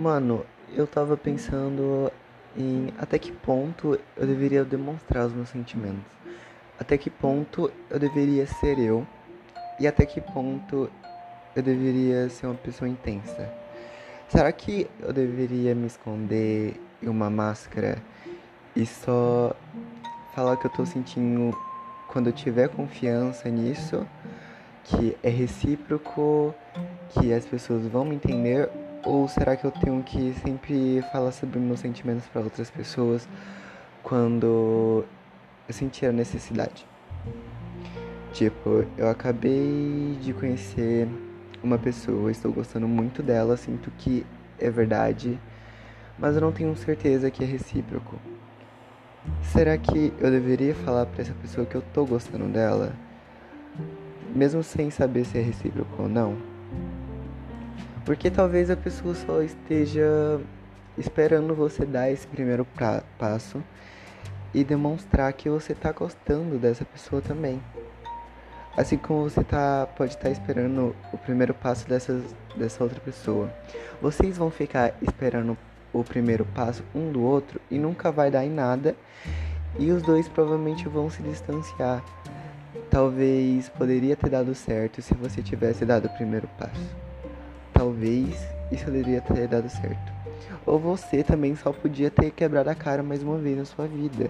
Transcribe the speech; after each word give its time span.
Mano, 0.00 0.46
eu 0.74 0.86
tava 0.86 1.14
pensando 1.14 2.10
em 2.56 2.88
até 2.98 3.18
que 3.18 3.30
ponto 3.30 4.00
eu 4.16 4.26
deveria 4.26 4.64
demonstrar 4.64 5.26
os 5.26 5.34
meus 5.34 5.50
sentimentos. 5.50 6.00
Até 6.78 6.96
que 6.96 7.10
ponto 7.10 7.70
eu 7.90 7.98
deveria 7.98 8.46
ser 8.46 8.78
eu 8.78 9.06
e 9.78 9.86
até 9.86 10.06
que 10.06 10.18
ponto 10.18 10.90
eu 11.54 11.62
deveria 11.62 12.30
ser 12.30 12.46
uma 12.46 12.54
pessoa 12.54 12.88
intensa. 12.88 13.52
Será 14.26 14.50
que 14.52 14.88
eu 15.00 15.12
deveria 15.12 15.74
me 15.74 15.86
esconder 15.86 16.80
em 17.02 17.06
uma 17.06 17.28
máscara 17.28 17.98
e 18.74 18.86
só 18.86 19.54
falar 20.34 20.56
que 20.56 20.66
eu 20.66 20.70
tô 20.70 20.86
sentindo 20.86 21.54
quando 22.08 22.28
eu 22.28 22.32
tiver 22.32 22.70
confiança 22.70 23.50
nisso, 23.50 24.06
que 24.82 25.14
é 25.22 25.28
recíproco, 25.28 26.54
que 27.10 27.34
as 27.34 27.44
pessoas 27.44 27.86
vão 27.86 28.06
me 28.06 28.14
entender, 28.14 28.70
ou 29.04 29.26
será 29.28 29.56
que 29.56 29.64
eu 29.64 29.70
tenho 29.70 30.02
que 30.02 30.34
sempre 30.44 31.02
falar 31.12 31.32
sobre 31.32 31.58
meus 31.58 31.80
sentimentos 31.80 32.26
para 32.26 32.42
outras 32.42 32.70
pessoas 32.70 33.28
quando 34.02 35.04
eu 35.68 35.74
sentir 35.74 36.06
a 36.06 36.12
necessidade? 36.12 36.86
Tipo, 38.32 38.84
eu 38.96 39.08
acabei 39.08 40.16
de 40.20 40.32
conhecer 40.32 41.08
uma 41.62 41.78
pessoa, 41.78 42.30
estou 42.30 42.52
gostando 42.52 42.86
muito 42.86 43.22
dela, 43.22 43.56
sinto 43.56 43.90
que 43.98 44.24
é 44.58 44.70
verdade, 44.70 45.38
mas 46.18 46.34
eu 46.34 46.40
não 46.40 46.52
tenho 46.52 46.74
certeza 46.76 47.30
que 47.30 47.42
é 47.42 47.46
recíproco. 47.46 48.16
Será 49.42 49.76
que 49.76 50.12
eu 50.18 50.30
deveria 50.30 50.74
falar 50.74 51.06
para 51.06 51.22
essa 51.22 51.34
pessoa 51.34 51.66
que 51.66 51.74
eu 51.74 51.82
tô 51.92 52.04
gostando 52.06 52.46
dela, 52.46 52.92
mesmo 54.34 54.62
sem 54.62 54.90
saber 54.90 55.24
se 55.24 55.38
é 55.38 55.42
recíproco 55.42 56.02
ou 56.02 56.08
não? 56.08 56.49
Porque 58.10 58.28
talvez 58.28 58.68
a 58.72 58.76
pessoa 58.76 59.14
só 59.14 59.40
esteja 59.40 60.40
esperando 60.98 61.54
você 61.54 61.86
dar 61.86 62.10
esse 62.10 62.26
primeiro 62.26 62.64
pra, 62.64 63.04
passo 63.16 63.62
e 64.52 64.64
demonstrar 64.64 65.32
que 65.32 65.48
você 65.48 65.76
tá 65.76 65.92
gostando 65.92 66.58
dessa 66.58 66.84
pessoa 66.84 67.22
também. 67.22 67.62
Assim 68.76 68.96
como 68.96 69.30
você 69.30 69.44
tá, 69.44 69.86
pode 69.96 70.14
estar 70.14 70.24
tá 70.24 70.30
esperando 70.30 70.92
o 71.12 71.18
primeiro 71.18 71.54
passo 71.54 71.88
dessa, 71.88 72.20
dessa 72.56 72.82
outra 72.82 72.98
pessoa. 72.98 73.48
Vocês 74.02 74.36
vão 74.36 74.50
ficar 74.50 74.92
esperando 75.00 75.56
o 75.92 76.02
primeiro 76.02 76.44
passo 76.46 76.82
um 76.92 77.12
do 77.12 77.22
outro 77.22 77.60
e 77.70 77.78
nunca 77.78 78.10
vai 78.10 78.28
dar 78.28 78.44
em 78.44 78.50
nada. 78.50 78.96
E 79.78 79.88
os 79.92 80.02
dois 80.02 80.28
provavelmente 80.28 80.88
vão 80.88 81.08
se 81.10 81.22
distanciar. 81.22 82.04
Talvez 82.90 83.68
poderia 83.68 84.16
ter 84.16 84.30
dado 84.30 84.52
certo 84.52 85.00
se 85.00 85.14
você 85.14 85.40
tivesse 85.40 85.84
dado 85.84 86.06
o 86.06 86.16
primeiro 86.16 86.48
passo. 86.58 87.09
Talvez 87.80 88.46
isso 88.70 88.84
poderia 88.84 89.22
ter 89.22 89.48
dado 89.48 89.70
certo. 89.70 90.12
Ou 90.66 90.78
você 90.78 91.22
também 91.22 91.56
só 91.56 91.72
podia 91.72 92.10
ter 92.10 92.30
quebrado 92.30 92.68
a 92.68 92.74
cara 92.74 93.02
mais 93.02 93.22
uma 93.22 93.38
vez 93.38 93.56
na 93.56 93.64
sua 93.64 93.86
vida. 93.86 94.28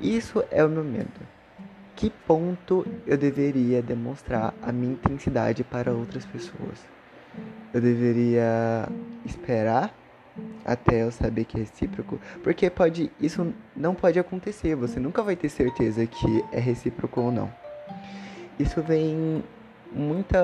Isso 0.00 0.42
é 0.50 0.64
o 0.64 0.68
meu 0.70 0.82
medo. 0.82 1.20
Que 1.94 2.08
ponto 2.08 2.86
eu 3.06 3.18
deveria 3.18 3.82
demonstrar 3.82 4.54
a 4.62 4.72
minha 4.72 4.94
intensidade 4.94 5.62
para 5.62 5.92
outras 5.92 6.24
pessoas? 6.24 6.78
Eu 7.74 7.82
deveria 7.82 8.88
esperar 9.26 9.94
até 10.64 11.02
eu 11.02 11.10
saber 11.10 11.44
que 11.44 11.58
é 11.58 11.60
recíproco, 11.60 12.18
porque 12.42 12.70
pode 12.70 13.12
isso 13.20 13.52
não 13.76 13.94
pode 13.94 14.18
acontecer, 14.18 14.74
você 14.74 14.98
nunca 14.98 15.22
vai 15.22 15.36
ter 15.36 15.50
certeza 15.50 16.06
que 16.06 16.44
é 16.50 16.58
recíproco 16.58 17.20
ou 17.20 17.30
não. 17.30 17.52
Isso 18.58 18.80
vem 18.80 19.44
muita 19.92 20.38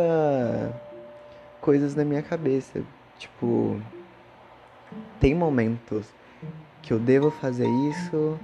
coisas 1.66 1.96
na 1.96 2.04
minha 2.04 2.22
cabeça, 2.22 2.80
tipo 3.18 3.82
tem 5.18 5.34
momentos 5.34 6.06
que 6.80 6.92
eu 6.92 6.98
devo 7.00 7.28
fazer 7.28 7.66
isso 7.90 8.38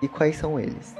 e 0.00 0.08
quais 0.08 0.36
são 0.36 0.58
eles? 0.58 0.96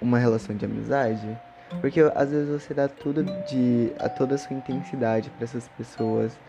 Uma 0.00 0.18
relação 0.18 0.56
de 0.56 0.64
amizade? 0.64 1.38
Porque 1.82 2.00
às 2.14 2.30
vezes 2.30 2.48
você 2.48 2.72
dá 2.72 2.88
tudo 2.88 3.22
de 3.46 3.92
a 3.98 4.08
toda 4.08 4.34
a 4.34 4.38
sua 4.38 4.56
intensidade 4.56 5.28
para 5.28 5.44
essas 5.44 5.68
pessoas 5.76 6.40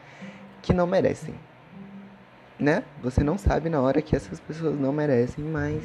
que 0.61 0.71
não 0.71 0.87
merecem. 0.87 1.35
Né? 2.57 2.81
Você 3.03 3.25
não 3.25 3.37
sabe 3.37 3.67
na 3.67 3.81
hora 3.81 4.01
que 4.01 4.15
essas 4.15 4.39
pessoas 4.39 4.79
não 4.79 4.93
merecem, 4.93 5.43
mas 5.43 5.83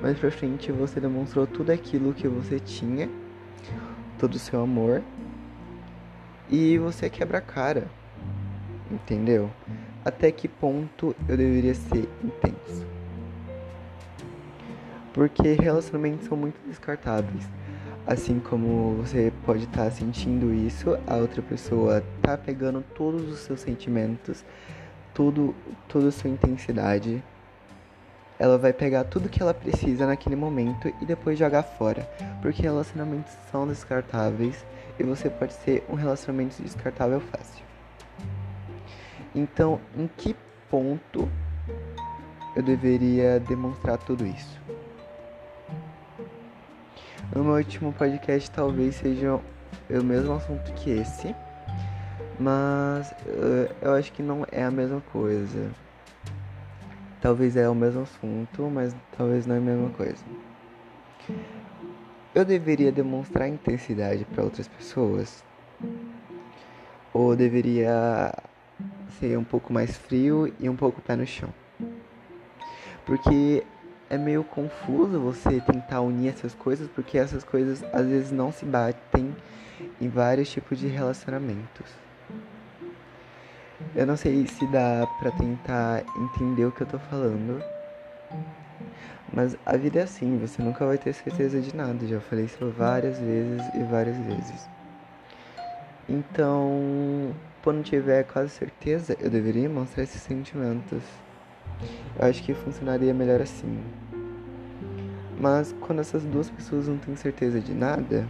mais 0.00 0.18
pra 0.18 0.32
frente 0.32 0.72
você 0.72 0.98
demonstrou 0.98 1.46
tudo 1.46 1.70
aquilo 1.70 2.12
que 2.12 2.26
você 2.26 2.58
tinha, 2.58 3.08
todo 4.18 4.34
o 4.34 4.40
seu 4.40 4.60
amor, 4.60 5.04
e 6.52 6.76
você 6.76 7.08
quebra 7.08 7.38
a 7.38 7.40
cara. 7.40 7.88
Entendeu? 8.90 9.50
Até 10.04 10.30
que 10.30 10.46
ponto 10.46 11.16
eu 11.26 11.36
deveria 11.36 11.74
ser 11.74 12.06
intenso? 12.22 12.86
Porque 15.14 15.54
relacionamentos 15.54 16.26
são 16.26 16.36
muito 16.36 16.60
descartáveis. 16.66 17.48
Assim 18.06 18.38
como 18.38 18.96
você 18.96 19.32
pode 19.46 19.64
estar 19.64 19.84
tá 19.84 19.90
sentindo 19.90 20.52
isso, 20.52 20.98
a 21.06 21.16
outra 21.16 21.40
pessoa 21.40 22.04
tá 22.20 22.36
pegando 22.36 22.84
todos 22.94 23.30
os 23.30 23.38
seus 23.40 23.60
sentimentos, 23.60 24.44
tudo, 25.14 25.54
toda 25.88 26.08
a 26.08 26.12
sua 26.12 26.28
intensidade. 26.28 27.22
Ela 28.38 28.58
vai 28.58 28.72
pegar 28.72 29.04
tudo 29.04 29.28
que 29.28 29.40
ela 29.40 29.54
precisa 29.54 30.04
naquele 30.04 30.34
momento 30.34 30.92
e 31.00 31.06
depois 31.06 31.38
jogar 31.38 31.62
fora. 31.62 32.02
Porque 32.42 32.60
relacionamentos 32.60 33.32
são 33.50 33.66
descartáveis 33.68 34.64
e 34.98 35.02
você 35.02 35.30
pode 35.30 35.52
ser 35.54 35.84
um 35.88 35.94
relacionamento 35.94 36.62
descartável 36.62 37.20
fácil. 37.20 37.64
Então, 39.34 39.80
em 39.96 40.06
que 40.06 40.36
ponto 40.70 41.28
eu 42.54 42.62
deveria 42.62 43.40
demonstrar 43.40 43.98
tudo 43.98 44.26
isso? 44.26 44.60
No 47.34 47.44
meu 47.44 47.54
último 47.54 47.92
podcast 47.94 48.50
talvez 48.50 48.96
seja 48.96 49.40
o 49.88 50.04
mesmo 50.04 50.34
assunto 50.34 50.70
que 50.74 50.90
esse, 50.90 51.34
mas 52.38 53.10
uh, 53.12 53.74
eu 53.80 53.94
acho 53.94 54.12
que 54.12 54.22
não 54.22 54.46
é 54.52 54.62
a 54.62 54.70
mesma 54.70 55.00
coisa. 55.12 55.70
Talvez 57.22 57.56
é 57.56 57.68
o 57.68 57.74
mesmo 57.74 58.02
assunto, 58.02 58.62
mas 58.70 58.94
talvez 59.16 59.46
não 59.46 59.54
é 59.54 59.58
a 59.58 59.62
mesma 59.62 59.90
coisa. 59.90 60.22
Eu 62.34 62.46
deveria 62.46 62.90
demonstrar 62.90 63.46
intensidade 63.46 64.24
para 64.24 64.42
outras 64.42 64.66
pessoas? 64.66 65.44
Ou 67.12 67.36
deveria 67.36 68.32
ser 69.20 69.36
um 69.36 69.44
pouco 69.44 69.70
mais 69.70 69.98
frio 69.98 70.50
e 70.58 70.66
um 70.66 70.74
pouco 70.74 71.02
pé 71.02 71.14
no 71.14 71.26
chão? 71.26 71.52
Porque 73.04 73.62
é 74.08 74.16
meio 74.16 74.42
confuso 74.44 75.20
você 75.20 75.60
tentar 75.60 76.00
unir 76.00 76.30
essas 76.30 76.54
coisas, 76.54 76.88
porque 76.88 77.18
essas 77.18 77.44
coisas 77.44 77.84
às 77.92 78.06
vezes 78.06 78.30
não 78.30 78.50
se 78.50 78.64
batem 78.64 79.36
em 80.00 80.08
vários 80.08 80.50
tipos 80.50 80.78
de 80.78 80.86
relacionamentos. 80.86 81.86
Eu 83.94 84.06
não 84.06 84.16
sei 84.16 84.46
se 84.46 84.66
dá 84.68 85.06
pra 85.18 85.30
tentar 85.32 86.02
entender 86.16 86.64
o 86.64 86.72
que 86.72 86.80
eu 86.80 86.86
tô 86.86 86.98
falando. 86.98 87.62
Mas 89.32 89.56
a 89.64 89.76
vida 89.76 90.00
é 90.00 90.02
assim, 90.02 90.36
você 90.38 90.62
nunca 90.62 90.84
vai 90.84 90.98
ter 90.98 91.12
certeza 91.12 91.60
de 91.60 91.74
nada. 91.74 92.06
Já 92.06 92.20
falei 92.20 92.44
isso 92.44 92.70
várias 92.70 93.18
vezes 93.18 93.70
e 93.72 93.82
várias 93.82 94.16
vezes. 94.18 94.68
Então, 96.08 97.34
quando 97.62 97.82
tiver 97.82 98.24
quase 98.24 98.50
certeza, 98.50 99.16
eu 99.18 99.30
deveria 99.30 99.68
mostrar 99.68 100.02
esses 100.02 100.20
sentimentos. 100.20 101.02
Eu 102.18 102.26
acho 102.28 102.42
que 102.42 102.52
funcionaria 102.52 103.14
melhor 103.14 103.40
assim. 103.40 103.82
Mas 105.38 105.74
quando 105.80 106.00
essas 106.00 106.22
duas 106.24 106.50
pessoas 106.50 106.86
não 106.86 106.98
têm 106.98 107.16
certeza 107.16 107.58
de 107.58 107.72
nada, 107.72 108.28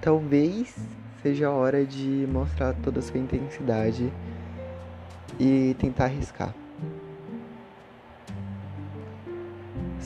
talvez 0.00 0.76
seja 1.22 1.48
a 1.48 1.52
hora 1.52 1.84
de 1.84 2.26
mostrar 2.30 2.74
toda 2.74 2.98
a 3.00 3.02
sua 3.02 3.18
intensidade 3.18 4.12
e 5.38 5.74
tentar 5.78 6.04
arriscar. 6.04 6.54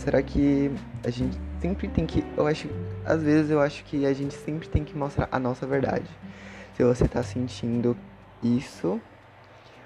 Será 0.05 0.23
que 0.23 0.71
a 1.03 1.11
gente 1.11 1.37
sempre 1.61 1.89
tem 1.89 2.07
que. 2.07 2.25
Eu 2.37 2.47
acho. 2.47 2.69
Às 3.05 3.23
vezes 3.23 3.51
eu 3.51 3.61
acho 3.61 3.83
que 3.85 4.07
a 4.07 4.13
gente 4.13 4.35
sempre 4.35 4.69
tem 4.69 4.85
que 4.85 4.97
mostrar 4.97 5.29
a 5.33 5.39
nossa 5.39 5.67
verdade. 5.67 6.09
Se 6.77 6.85
você 6.85 7.09
tá 7.09 7.23
sentindo 7.23 7.97
isso, 8.43 9.01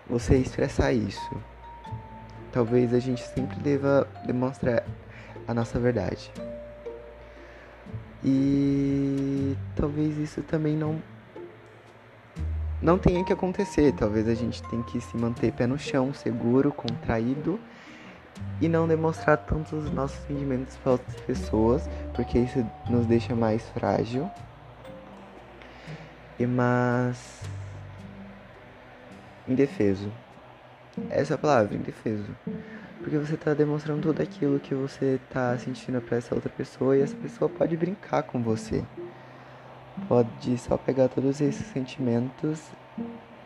você 0.09 0.37
expressar 0.37 0.93
isso 0.93 1.31
talvez 2.53 2.93
a 2.93 2.99
gente 2.99 3.23
sempre 3.23 3.57
deva 3.61 4.09
demonstrar 4.27 4.85
a 5.47 5.55
nossa 5.55 5.79
verdade. 5.79 6.31
E 8.25 9.57
talvez 9.77 10.19
isso 10.19 10.43
também 10.43 10.77
não 10.77 11.01
não 12.81 12.99
tenha 12.99 13.25
que 13.25 13.33
acontecer. 13.33 13.93
Talvez 13.93 14.29
a 14.29 14.35
gente 14.35 14.63
tenha 14.65 14.83
que 14.83 15.01
se 15.01 15.17
manter 15.17 15.53
pé 15.53 15.67
no 15.67 15.79
chão, 15.79 16.13
seguro, 16.13 16.73
contraído 16.73 17.59
e 18.61 18.69
não 18.69 18.89
demonstrar 18.89 19.37
tantos 19.39 19.73
os 19.73 19.93
nossos 19.93 20.19
sentimentos 20.27 20.77
para 20.77 20.93
outras 20.93 21.21
pessoas, 21.21 21.89
porque 22.15 22.39
isso 22.39 22.65
nos 22.89 23.07
deixa 23.07 23.35
mais 23.35 23.63
frágil. 23.71 24.29
E 26.39 26.47
mas 26.47 27.43
indefeso. 29.47 30.13
Essa 31.11 31.35
é 31.35 31.37
a 31.37 31.39
palavra, 31.39 31.75
indefeso. 31.75 32.35
Porque 33.01 33.17
você 33.17 33.37
tá 33.37 33.55
demonstrando 33.55 34.03
tudo 34.03 34.21
aquilo 34.21 34.59
que 34.59 34.75
você 34.75 35.21
tá 35.31 35.57
sentindo 35.57 36.01
pra 36.01 36.19
essa 36.19 36.35
outra 36.35 36.51
pessoa 36.51 36.97
e 36.97 37.01
essa 37.01 37.17
pessoa 37.17 37.49
pode 37.49 37.77
brincar 37.77 38.25
com 38.25 38.43
você. 38.43 38.85
Pode 40.09 40.59
só 40.59 40.77
pegar 40.77 41.09
todos 41.09 41.41
esses 41.41 41.67
sentimentos 41.67 42.61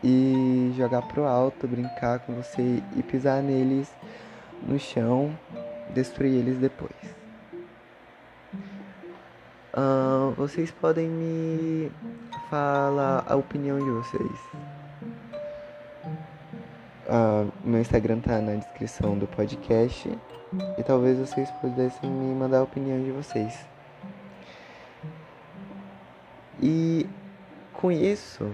e 0.03 0.73
jogar 0.75 1.01
pro 1.03 1.23
alto, 1.23 1.67
brincar 1.67 2.19
com 2.19 2.33
você 2.33 2.83
e 2.95 3.03
pisar 3.03 3.41
neles 3.41 3.91
no 4.67 4.79
chão, 4.79 5.37
destruir 5.93 6.33
eles 6.33 6.57
depois. 6.57 6.91
Uh, 9.75 10.31
vocês 10.37 10.69
podem 10.71 11.07
me 11.07 11.91
falar 12.49 13.23
a 13.27 13.35
opinião 13.35 13.79
de 13.79 13.89
vocês. 13.89 14.39
Uh, 17.07 17.51
meu 17.63 17.81
Instagram 17.81 18.19
tá 18.19 18.39
na 18.39 18.55
descrição 18.55 19.17
do 19.17 19.27
podcast 19.27 20.09
e 20.77 20.83
talvez 20.83 21.17
vocês 21.17 21.49
pudessem 21.59 22.09
me 22.09 22.35
mandar 22.35 22.59
a 22.59 22.63
opinião 22.63 23.03
de 23.03 23.11
vocês. 23.11 23.65
E 26.61 27.07
com 27.73 27.91
isso, 27.91 28.49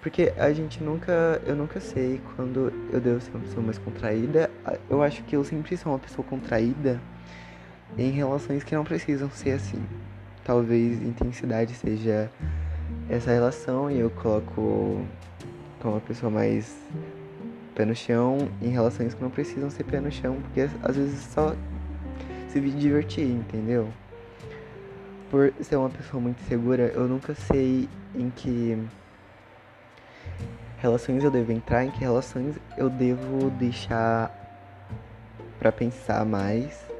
porque 0.00 0.32
a 0.36 0.52
gente 0.52 0.82
nunca, 0.82 1.40
eu 1.44 1.54
nunca 1.54 1.80
sei 1.80 2.20
quando 2.34 2.72
eu 2.92 3.00
devo 3.00 3.20
ser 3.20 3.30
uma 3.32 3.40
pessoa 3.40 3.62
mais 3.62 3.78
contraída. 3.78 4.50
Eu 4.88 5.02
acho 5.02 5.22
que 5.24 5.36
eu 5.36 5.44
sempre 5.44 5.76
sou 5.76 5.92
uma 5.92 5.98
pessoa 5.98 6.26
contraída 6.26 7.00
em 7.98 8.10
relações 8.10 8.64
que 8.64 8.74
não 8.74 8.84
precisam 8.84 9.30
ser 9.30 9.52
assim 9.52 9.82
talvez 10.44 11.00
intensidade 11.02 11.74
seja 11.74 12.30
essa 13.08 13.30
relação 13.30 13.90
e 13.90 13.98
eu 14.00 14.10
coloco 14.10 15.04
como 15.80 15.94
uma 15.94 16.00
pessoa 16.00 16.30
mais 16.30 16.76
pé 17.74 17.84
no 17.84 17.94
chão 17.94 18.48
em 18.60 18.68
relações 18.68 19.14
que 19.14 19.22
não 19.22 19.30
precisam 19.30 19.70
ser 19.70 19.84
pé 19.84 20.00
no 20.00 20.10
chão, 20.10 20.36
porque 20.42 20.68
às 20.82 20.96
vezes 20.96 21.20
só 21.32 21.54
se 22.48 22.60
divertir, 22.60 23.26
entendeu? 23.26 23.88
Por 25.30 25.52
ser 25.60 25.76
uma 25.76 25.88
pessoa 25.88 26.20
muito 26.20 26.40
segura, 26.48 26.90
eu 26.94 27.06
nunca 27.06 27.34
sei 27.34 27.88
em 28.14 28.28
que 28.30 28.76
relações 30.80 31.22
eu 31.22 31.30
devo 31.30 31.52
entrar, 31.52 31.84
em 31.84 31.90
que 31.90 32.00
relações 32.00 32.56
eu 32.76 32.90
devo 32.90 33.50
deixar 33.50 34.34
para 35.58 35.70
pensar 35.70 36.24
mais 36.24 36.90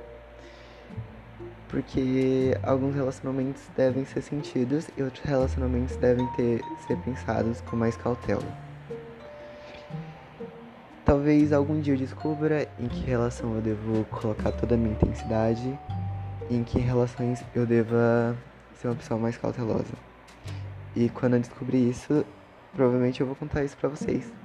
porque 1.71 2.59
alguns 2.65 2.97
relacionamentos 2.97 3.63
devem 3.77 4.05
ser 4.05 4.21
sentidos 4.23 4.91
e 4.97 5.03
outros 5.03 5.25
relacionamentos 5.25 5.97
devem 5.97 6.27
ter, 6.33 6.61
ser 6.87 6.97
pensados 6.99 7.61
com 7.61 7.77
mais 7.77 7.97
cautela. 7.97 8.43
Talvez 11.05 11.53
algum 11.53 11.81
dia 11.81 11.95
eu 11.95 11.99
descubra 11.99 12.69
em 12.79 12.89
que 12.89 13.05
relação 13.05 13.55
eu 13.55 13.61
devo 13.61 14.05
colocar 14.07 14.51
toda 14.53 14.75
a 14.75 14.79
minha 14.79 14.93
intensidade 14.93 15.79
e 16.51 16.57
em 16.57 16.65
que 16.65 16.81
relações 16.81 17.43
eu 17.55 17.65
deva 17.65 18.37
ser 18.75 18.89
uma 18.89 18.97
pessoa 18.97 19.19
mais 19.19 19.37
cautelosa. 19.37 19.95
E 20.97 21.09
quando 21.09 21.35
eu 21.35 21.41
descobrir 21.41 21.89
isso, 21.89 22.25
provavelmente 22.73 23.21
eu 23.21 23.27
vou 23.27 23.37
contar 23.37 23.65
isso 23.65 23.77
pra 23.77 23.89
vocês. 23.89 24.40